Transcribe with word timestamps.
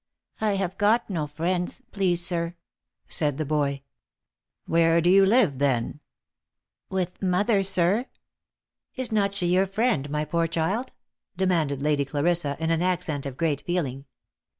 "I 0.41 0.53
have 0.55 0.79
got 0.79 1.11
no 1.11 1.27
friends, 1.27 1.83
please 1.91 2.25
sir," 2.25 2.55
said 3.07 3.37
the 3.37 3.45
boy." 3.45 3.83
Where 4.65 4.99
do 4.99 5.11
you 5.11 5.23
live 5.27 5.59
then 5.59 5.99
?""With 6.89 7.21
mother, 7.21 7.61
sir."" 7.61 8.07
Is 8.95 9.11
not 9.11 9.35
she 9.35 9.45
your 9.45 9.67
friend, 9.67 10.09
my 10.09 10.25
poor 10.25 10.47
child?" 10.47 10.91
demanded 11.37 11.83
Lady 11.83 12.03
Clarissa 12.03 12.57
in 12.59 12.71
an 12.71 12.81
accent 12.81 13.27
of 13.27 13.37
great 13.37 13.61
feeling. 13.61 14.05